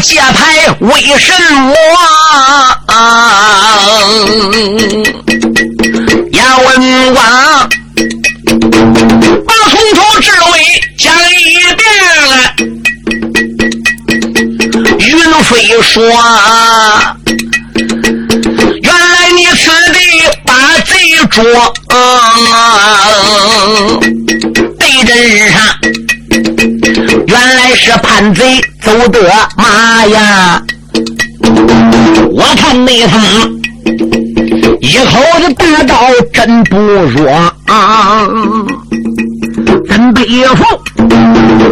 [0.09, 1.71] 揭牌为什么？
[6.31, 6.67] 要问
[7.13, 7.69] 王，
[9.45, 10.51] 我从头至尾
[10.97, 11.37] 讲一
[11.75, 11.79] 遍
[12.27, 12.27] 来。
[14.97, 15.07] 云
[15.43, 15.47] 飞
[15.83, 16.01] 说，
[18.81, 19.95] 原来你是得
[20.43, 20.49] 把
[20.87, 20.89] 贼
[21.29, 21.39] 捉，
[24.79, 25.13] 得真
[25.51, 25.55] 上。
[27.29, 29.21] 原来是叛贼走的
[29.55, 30.63] 马呀！
[32.31, 33.21] 我看那风
[34.81, 35.95] 一口的大刀
[36.33, 37.29] 真不弱
[37.67, 38.27] 啊！
[39.87, 40.63] 真背负，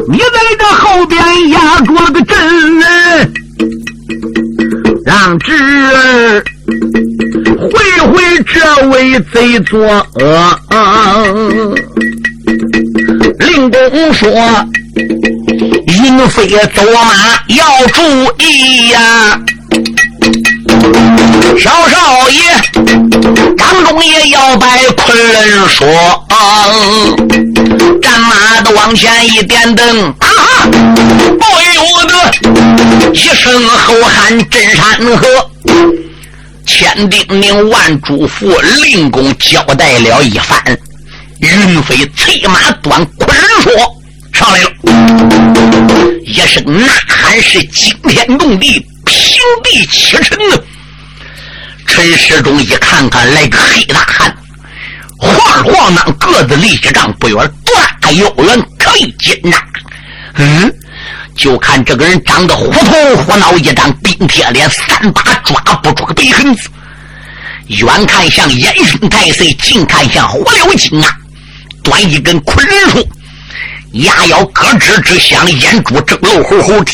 [0.07, 0.25] 你在
[0.59, 2.37] 这后边压住了个阵，
[5.03, 6.43] 让侄儿。
[7.71, 7.73] 会
[8.11, 9.79] 会这位贼作
[10.19, 10.59] 恶，
[13.39, 14.29] 令公说
[16.07, 18.01] ：“云飞走马要注
[18.39, 19.37] 意呀，
[21.59, 22.41] 少少爷，
[23.57, 25.85] 张中爷要拜昆仑说，
[28.01, 30.29] 战马的往前一点灯，啊，
[30.71, 35.27] 不由得一声吼喊震山河。”
[36.65, 40.57] 千叮咛万嘱咐，令公交代了一番。
[41.41, 43.73] 云飞催马端昆仑说
[44.37, 44.71] ：“上来了！”
[46.23, 50.61] 一声呐喊是惊天动地、平地起尘呢。
[51.87, 54.37] 陈世忠一看看，来个黑大汉，
[55.17, 57.51] 晃晃那个子立一丈不远，
[57.99, 59.57] 大腰圆，腿筋呐。
[60.35, 60.71] 嗯。
[61.35, 66.69] 就看这个人长得虎头虎脑，一张冰铁脸，三把抓不住个白痕子。
[67.67, 71.15] 远看像烟熏太岁，近看像火燎金啊！
[71.83, 73.09] 端一根昆仑树，
[74.03, 76.91] 牙咬咯吱吱响，眼珠睁漏吼吼的。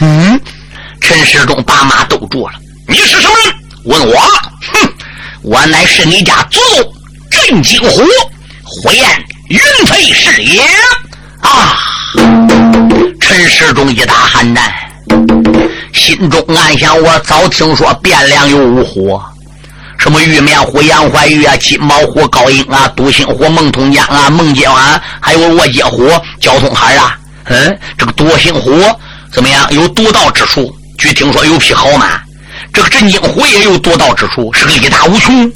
[0.00, 0.40] 嗯，
[1.00, 2.54] 陈世忠把马兜住了。
[2.86, 3.54] 你是什么人？
[3.84, 4.20] 问我？
[4.72, 4.92] 哼，
[5.42, 6.92] 我乃是你家祖宗
[7.30, 8.02] 镇惊虎，
[8.62, 10.62] 火焰云飞是也。
[11.40, 11.78] 啊！
[13.20, 14.72] 陈世忠一打寒战，
[15.92, 19.20] 心中暗想：我早听说汴梁有五虎。
[20.06, 26.08] 什么玉面虎、杨怀玉啊，金毛虎、高英啊，独行虎、孟通江啊，孟接啊，还有卧街虎、
[26.40, 27.18] 交通海啊。
[27.46, 28.80] 嗯，这个独行虎
[29.32, 29.66] 怎么样？
[29.72, 30.72] 有独到之处。
[30.96, 32.20] 据听说有匹好马。
[32.72, 35.52] 这个镇惊虎也有独到之处，是个力大无穷。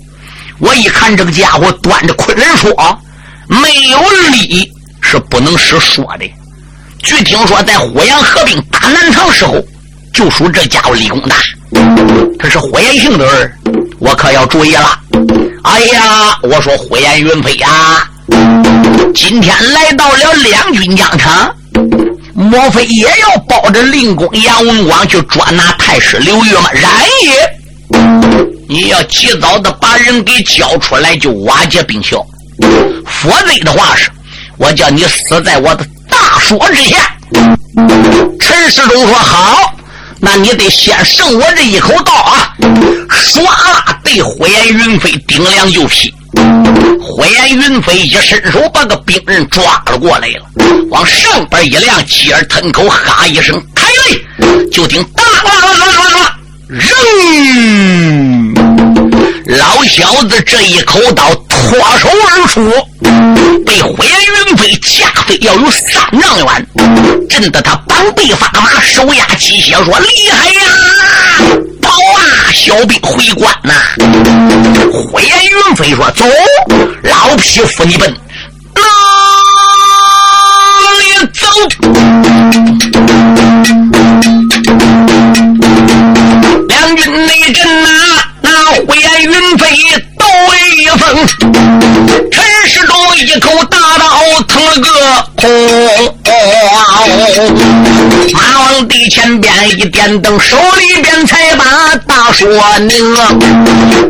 [0.59, 2.73] 我一看这个家伙端着昆仑说，
[3.47, 4.01] 没有
[4.33, 4.69] 力
[5.01, 6.29] 是不能使说的。
[7.05, 9.65] 据听说在火焰合并打南唐时候，
[10.13, 11.37] 就属这家伙力功大。
[12.37, 13.57] 他是火焰性的儿。
[14.01, 14.99] 我可要注意了！
[15.63, 18.09] 哎呀，我说火焰云飞啊，
[19.15, 21.55] 今天来到了两军疆场，
[22.33, 26.71] 莫非也要抱着令公杨文广去捉拿太师刘裕吗？
[26.73, 26.91] 然
[27.23, 27.99] 也，
[28.69, 32.17] 你要及早的把人给交出来，就瓦解兵校；
[33.05, 34.11] 否则的话是，
[34.57, 36.97] 我叫你死在我的大锁之下。
[38.41, 39.75] 陈世忠说好。
[40.23, 42.55] 那你得先胜我这一口刀啊！
[43.09, 46.13] 唰啦，对火焰云飞顶梁就劈。
[47.01, 50.45] 火焰云飞一伸手，把个兵刃抓了过来了，
[50.91, 54.67] 往上边一亮，鸡儿吞口哈一声，开嘞！
[54.71, 56.37] 就听哒啦啦啦啦啦，
[56.69, 58.60] 扔！
[59.47, 62.71] 老小子这一口刀脱手而出，
[63.65, 64.13] 被火焰
[64.47, 66.67] 云飞架飞要有三丈远，
[67.29, 70.61] 震得他膀臂发麻，手压鸡血，说：“厉害呀！
[71.81, 73.73] 跑啊，小兵回关呐！”
[74.93, 76.25] 火焰云飞说：“走，
[77.03, 78.15] 老匹夫，你奔
[78.75, 78.83] 哪
[80.99, 81.47] 里走？”
[99.81, 101.65] 一点灯，手里边才把
[102.07, 102.47] 大说
[102.81, 103.17] 明。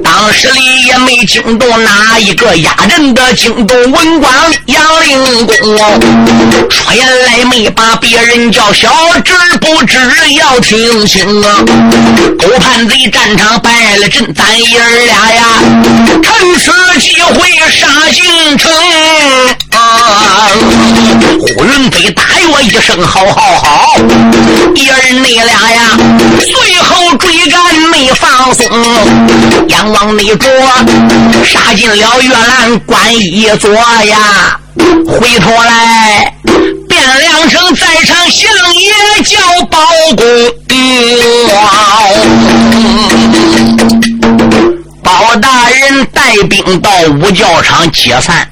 [0.02, 4.34] 当时里也没惊动哪一个压阵的惊动文官
[4.66, 5.54] 杨令公。
[6.68, 8.92] 说言来没把别人叫小
[9.24, 9.96] 侄不知
[10.32, 11.62] 要听清啊！
[12.36, 15.44] 狗叛贼战场败了阵，咱爷儿俩呀，
[16.20, 18.72] 趁此机会杀进城。
[20.00, 20.48] 啊！
[21.40, 22.22] 呼云飞大
[22.52, 23.96] 我一声，好好好！
[24.74, 25.98] 爷儿你俩呀，
[26.40, 28.64] 随后追赶没放松，
[29.68, 30.48] 仰望那着，
[31.44, 34.58] 杀进了月兰关一座呀。
[35.06, 36.34] 回头来，
[36.88, 38.90] 汴梁城在场相爷
[39.24, 39.38] 叫
[39.70, 39.78] 包
[40.16, 40.24] 公。
[45.02, 48.48] 包大人带兵到五教场解散。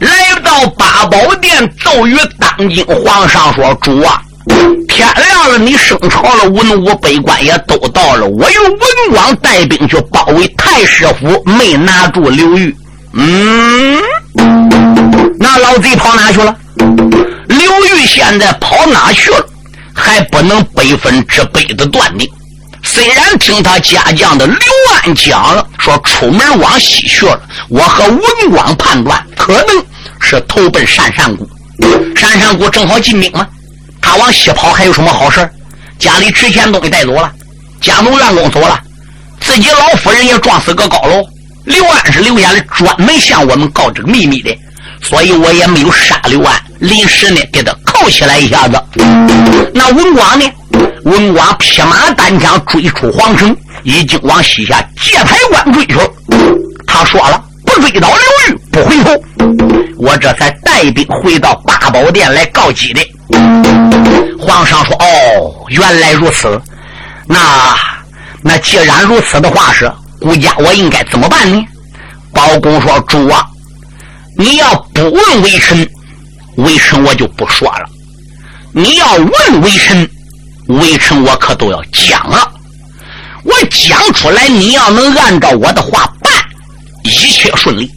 [0.00, 0.25] 来
[0.56, 4.22] 到八宝殿，奏与当今皇上说：“主啊，
[4.88, 8.26] 天亮了，你升朝了，文武百官也都到了。
[8.26, 8.80] 我用文
[9.10, 12.74] 广带兵去包围太师府，没拿住刘玉。
[13.12, 14.00] 嗯，
[15.38, 16.56] 那老贼跑哪去了？
[17.48, 19.46] 刘玉现在跑哪去了？
[19.94, 22.26] 还不能百分之百的断定。
[22.82, 24.56] 虽然听他家将的刘
[25.02, 27.38] 安讲了，说出门往西去了，
[27.68, 29.84] 我和文广判断可能。”
[30.28, 31.48] 是投奔山山谷，
[32.16, 33.46] 山山谷正好进兵嘛。
[34.00, 35.48] 他往西跑还有什么好事
[36.00, 37.30] 家里值钱东西带走了，
[37.80, 38.80] 家奴员工走了，
[39.40, 41.22] 自己老夫人也撞死个高楼。
[41.64, 44.56] 刘安是留下来专门向我们告这个秘密的，
[45.00, 48.82] 所以我也没有杀刘安，临时呢给他扣起来一下子。
[49.72, 50.50] 那文广呢？
[51.04, 55.94] 文广披马单枪追出皇城，已经往西下界牌关追去。
[56.84, 57.40] 他说了，
[57.80, 59.22] 追到刘裕，不回头。
[59.98, 63.00] 我这才带兵回到八宝殿来告急的。
[64.38, 66.60] 皇上说：“哦，原来如此。
[67.26, 67.74] 那
[68.42, 71.64] 那既然如此的话是，顾家我应该怎么办呢？”
[72.32, 73.44] 包公说：“主啊，
[74.36, 75.88] 你要不问微臣，
[76.56, 77.84] 微臣我就不说了；
[78.72, 80.08] 你要问微臣，
[80.68, 82.52] 微臣我可都要讲了。
[83.42, 86.32] 我讲出来，你要能按照我的话办，
[87.06, 87.90] 一切顺利。”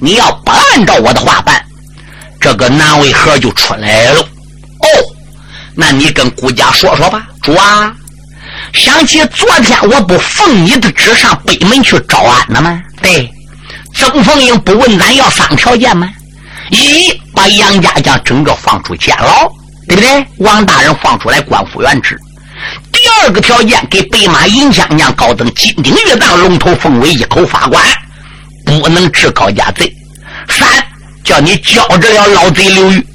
[0.00, 1.60] 你要不按照我的话办，
[2.40, 4.20] 这个难为河就出来了。
[4.20, 4.86] 哦，
[5.74, 7.92] 那你跟顾家说说吧，主啊。
[8.74, 12.80] 想起昨天我不奉你的旨上北门去招安了吗？
[13.02, 13.28] 对，
[13.94, 16.08] 曾凤英不问咱要三个条件吗？
[16.70, 19.50] 一把杨家将整个放出监牢，
[19.88, 20.26] 对不对？
[20.38, 22.16] 王大人放出来官复原职。
[22.92, 27.82] 第二个条件，给白马银枪将高登金鼎玉当龙头凤尾一口发官，
[28.68, 29.92] 不能治高家贼。
[30.48, 30.68] 三，
[31.24, 33.06] 叫你交着了老贼刘玉，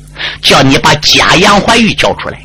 [0.42, 2.40] 叫你把假杨怀玉交出来。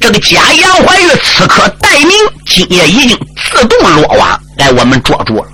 [0.00, 2.10] 这个假杨怀玉此刻待命，
[2.46, 5.46] 今夜已经自动落网，来我们捉住了。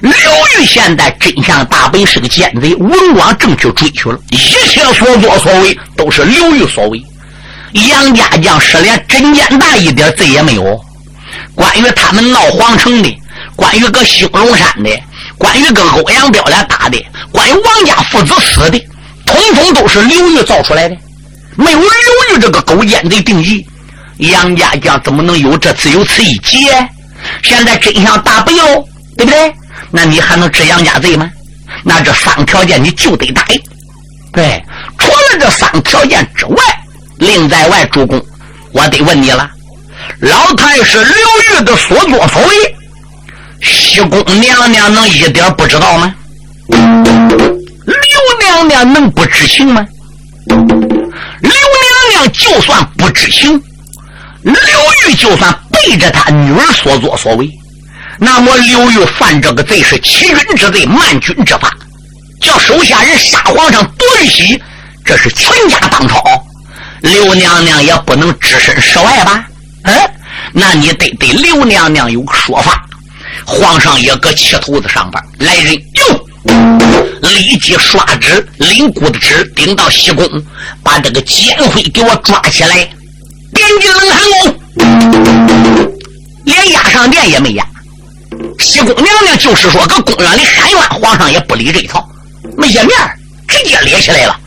[0.00, 2.74] 刘玉现在真相大白，是个奸贼。
[2.74, 7.02] 文广正去追去了，一切所作所为都是刘玉所为。
[7.72, 10.78] 杨家将是连真奸大一点罪也没有。
[11.54, 13.18] 关于他们闹皇城的，
[13.56, 14.90] 关于个兴隆山的，
[15.40, 18.78] 关羽跟欧阳彪俩打的，关于王家父子死的，
[19.24, 20.94] 统统都是刘玉造出来的。
[21.56, 23.66] 没有刘玉这个狗奸贼定义，
[24.18, 26.86] 杨家将怎么能有这次有此一劫？
[27.42, 28.84] 现在真相大白喽，
[29.16, 29.52] 对不对？
[29.90, 31.30] 那你还能治杨家贼吗？
[31.84, 33.60] 那这三个条件你就得答应。
[34.32, 34.62] 对，
[34.98, 36.56] 除了这三个条件之外。
[37.18, 38.18] 另在外，主公，
[38.72, 39.50] 我得问你了。
[40.20, 42.76] 老太师刘玉的所作所为，
[43.62, 46.14] 西宫娘娘能一点不知道吗？
[46.68, 49.84] 刘娘娘能不知情吗？
[50.46, 53.50] 刘娘娘就算不知情，
[54.42, 54.54] 刘
[55.08, 57.48] 玉就算背着他女儿所作所为，
[58.18, 61.70] 那么刘玉犯这个罪是欺君之罪、慢君之法，
[62.40, 64.60] 叫手下人杀皇上夺玉玺，
[65.04, 66.22] 这是全家当朝。
[67.00, 69.44] 刘娘娘也不能置身事外吧？
[69.84, 69.94] 嗯，
[70.52, 72.84] 那你得对刘娘娘有个说法。
[73.46, 76.26] 皇上也搁气头子上边，来人哟，
[77.22, 80.26] 立即刷纸，领姑的纸顶到西宫，
[80.82, 82.76] 把这个奸妃给我抓起来，
[83.54, 85.92] 点进冷寒宫，
[86.44, 87.64] 连押上殿也没押。
[88.58, 92.06] 西宫娘娘就是说，搁宫院里喊冤，皇上也不理这一套，
[92.56, 92.96] 没见面
[93.48, 94.38] 直接列起来了。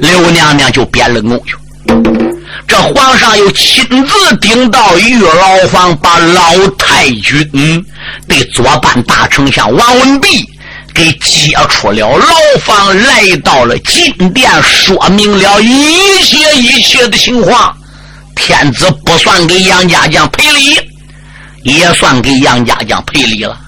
[0.00, 1.54] 刘娘娘就贬冷宫去。
[2.66, 7.84] 这皇上又亲自顶到御牢房，把老太君
[8.28, 10.48] 的左班大丞相王文弼
[10.94, 12.26] 给接出了牢
[12.60, 17.74] 房，来到了金殿，说明了一切一切的情况。
[18.34, 20.78] 天子不算给杨家将赔礼，
[21.62, 23.58] 也算给杨家将赔礼了。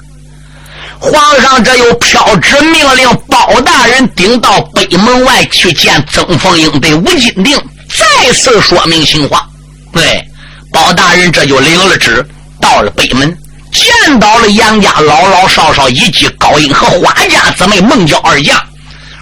[0.99, 7.59] 皇上这又飘旨命令包大人顶到北门外去见曾凤英的吴金定。
[7.95, 9.45] 再次说明情况，
[9.93, 10.25] 对，
[10.73, 12.27] 包大人这就领了旨，
[12.61, 13.37] 到了北门，
[13.73, 18.61] 见到了杨家老老少少以及高英和花家姊妹孟娇二将，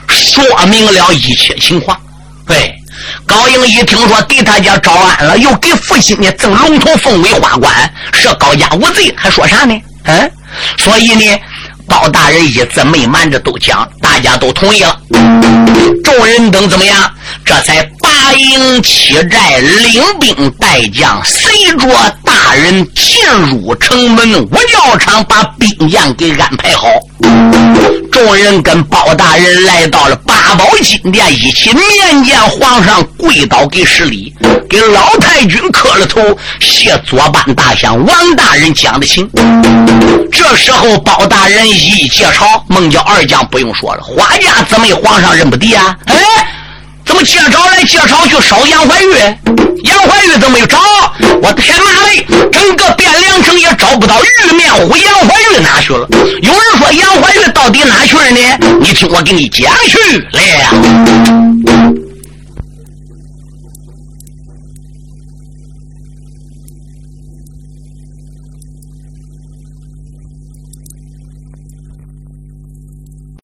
[0.08, 1.98] 说明了一切情况。
[2.46, 2.74] 对，
[3.26, 9.78] 高英一听说给他家招安了，又给父亲呢赠龙头凤尾花冠，是高家无罪，还说啥呢？
[10.04, 10.30] 嗯，
[10.78, 11.38] 所以呢。
[11.88, 14.98] 包大人一字没瞒着都讲，大家都同意了。
[16.02, 17.12] 众人等怎么样？
[17.44, 17.82] 这才
[18.22, 21.88] 拔营起寨，领兵带将，随着
[22.24, 23.18] 大人进
[23.50, 26.86] 入城门五教场，把兵将给安排好。
[28.12, 34.32] 众人跟包大人来到了八宝金殿，一起面见皇上，跪倒给施礼，
[34.70, 36.20] 给老太君磕了头，
[36.60, 39.28] 谢左班大相王大人讲的情。
[40.30, 45.96] 这时候包大人一介绍，孟郊二将不用说了，花家姊妹皇上认不得啊！
[46.06, 46.16] 哎，
[47.05, 49.12] 怎么介绍来介绍去烧杨怀玉？
[49.84, 50.78] 杨怀玉怎么又找？
[51.42, 52.26] 我天哪嘞！
[52.50, 56.07] 整个汴梁城也找不到玉面虎杨怀玉哪去了？
[56.11, 58.38] 有人说杨怀玉到底哪去了呢？
[58.80, 60.30] 你听我给你讲去了。